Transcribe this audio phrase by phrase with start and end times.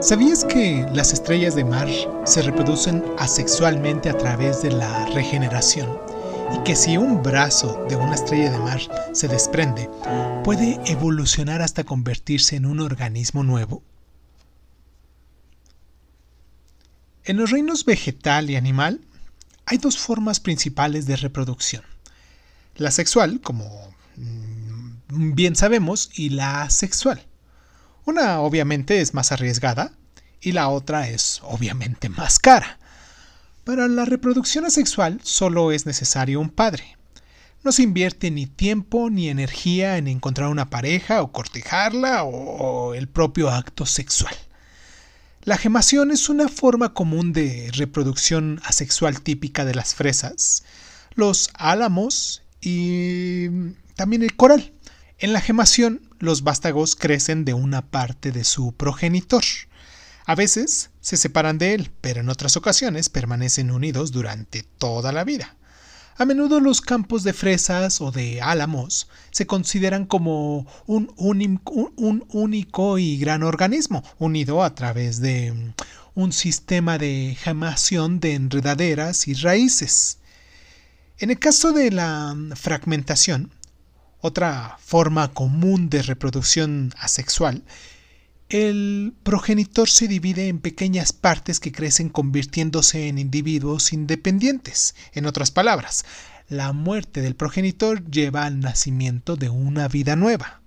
[0.00, 1.88] ¿Sabías que las estrellas de mar
[2.24, 5.98] se reproducen asexualmente a través de la regeneración?
[6.54, 8.80] Y que si un brazo de una estrella de mar
[9.12, 9.90] se desprende,
[10.44, 13.82] puede evolucionar hasta convertirse en un organismo nuevo?
[17.24, 19.00] En los reinos vegetal y animal
[19.66, 21.82] hay dos formas principales de reproducción.
[22.76, 23.68] La sexual, como
[24.14, 27.20] mm, bien sabemos, y la asexual.
[28.08, 29.92] Una obviamente es más arriesgada
[30.40, 32.78] y la otra es obviamente más cara.
[33.64, 36.96] Para la reproducción asexual solo es necesario un padre.
[37.62, 43.08] No se invierte ni tiempo ni energía en encontrar una pareja o cortejarla o el
[43.08, 44.34] propio acto sexual.
[45.42, 50.64] La gemación es una forma común de reproducción asexual típica de las fresas,
[51.14, 53.48] los álamos y
[53.96, 54.72] también el coral.
[55.18, 59.44] En la gemación los vástagos crecen de una parte de su progenitor.
[60.26, 65.24] A veces se separan de él, pero en otras ocasiones permanecen unidos durante toda la
[65.24, 65.56] vida.
[66.18, 72.98] A menudo los campos de fresas o de álamos se consideran como un, un, único
[72.98, 75.72] y gran organismo, unido a través de
[76.14, 80.18] un sistema de gemación de enredaderas y raíces.
[81.18, 83.52] En el caso de la fragmentación,
[84.20, 87.64] otra forma común de reproducción asexual,
[88.48, 94.94] el progenitor se divide en pequeñas partes que crecen convirtiéndose en individuos independientes.
[95.12, 96.06] En otras palabras,
[96.48, 100.62] la muerte del progenitor lleva al nacimiento de una vida nueva.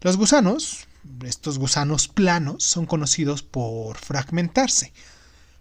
[0.00, 0.86] Los gusanos,
[1.24, 4.94] estos gusanos planos, son conocidos por fragmentarse.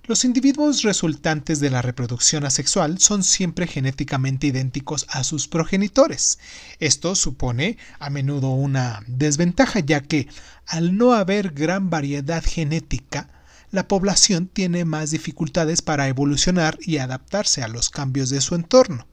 [0.05, 6.39] Los individuos resultantes de la reproducción asexual son siempre genéticamente idénticos a sus progenitores.
[6.81, 10.27] Esto supone a menudo una desventaja ya que
[10.65, 13.29] al no haber gran variedad genética,
[13.71, 19.07] la población tiene más dificultades para evolucionar y adaptarse a los cambios de su entorno.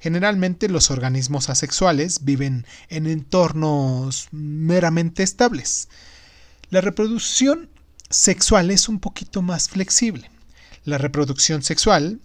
[0.00, 5.88] Generalmente los organismos asexuales viven en entornos meramente estables.
[6.70, 7.70] La reproducción
[8.10, 10.30] sexual es un poquito más flexible.
[10.84, 12.20] La reproducción sexual,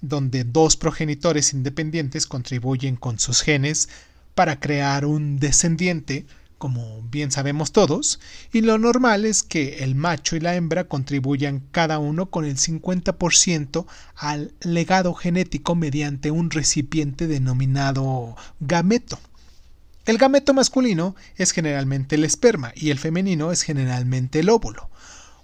[0.00, 3.88] donde dos progenitores independientes contribuyen con sus genes
[4.34, 6.26] para crear un descendiente,
[6.58, 8.20] como bien sabemos todos,
[8.52, 12.56] y lo normal es que el macho y la hembra contribuyan cada uno con el
[12.56, 19.18] 50% al legado genético mediante un recipiente denominado gameto.
[20.04, 24.90] El gameto masculino es generalmente el esperma y el femenino es generalmente el óvulo.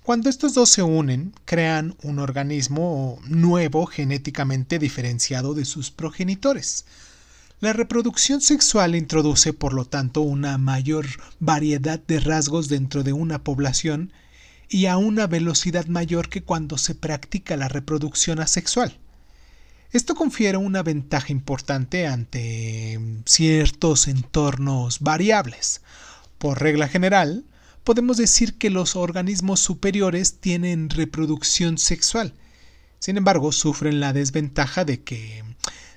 [0.09, 6.87] Cuando estos dos se unen, crean un organismo nuevo genéticamente diferenciado de sus progenitores.
[7.61, 11.05] La reproducción sexual introduce, por lo tanto, una mayor
[11.41, 14.11] variedad de rasgos dentro de una población
[14.71, 18.97] y a una velocidad mayor que cuando se practica la reproducción asexual.
[19.93, 25.83] Esto confiere una ventaja importante ante ciertos entornos variables.
[26.39, 27.45] Por regla general,
[27.89, 32.35] podemos decir que los organismos superiores tienen reproducción sexual.
[32.99, 35.43] Sin embargo, sufren la desventaja de que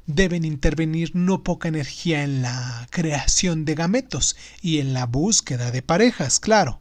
[0.05, 5.81] deben intervenir no poca energía en la creación de gametos y en la búsqueda de
[5.81, 6.79] parejas, claro.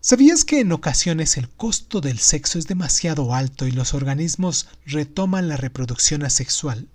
[0.00, 5.48] ¿Sabías que en ocasiones el costo del sexo es demasiado alto y los organismos retoman
[5.48, 6.88] la reproducción asexual?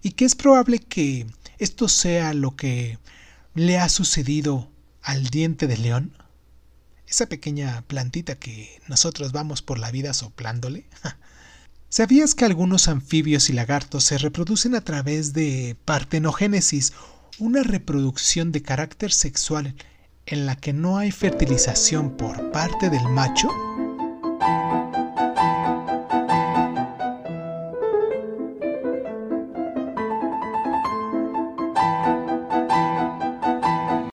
[0.00, 1.26] Y que es probable que
[1.58, 2.98] esto sea lo que
[3.54, 4.70] le ha sucedido
[5.02, 6.16] al diente de león?
[7.06, 10.86] Esa pequeña plantita que nosotros vamos por la vida soplándole.
[11.88, 16.92] ¿Sabías que algunos anfibios y lagartos se reproducen a través de partenogénesis,
[17.38, 19.76] una reproducción de carácter sexual
[20.26, 23.48] en la que no hay fertilización por parte del macho?